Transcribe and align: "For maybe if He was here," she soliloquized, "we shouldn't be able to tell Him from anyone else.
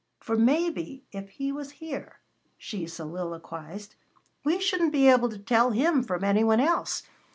"For 0.19 0.35
maybe 0.35 1.05
if 1.11 1.29
He 1.29 1.51
was 1.51 1.73
here," 1.73 2.21
she 2.57 2.87
soliloquized, 2.87 3.93
"we 4.43 4.59
shouldn't 4.59 4.93
be 4.93 5.07
able 5.07 5.29
to 5.29 5.37
tell 5.37 5.69
Him 5.69 6.01
from 6.01 6.23
anyone 6.23 6.59
else. 6.59 7.03